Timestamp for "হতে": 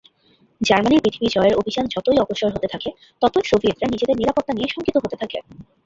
2.55-2.67, 4.97-5.15